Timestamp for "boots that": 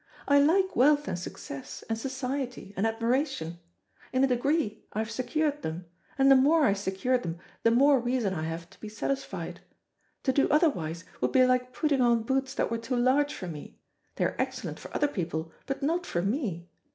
12.23-12.71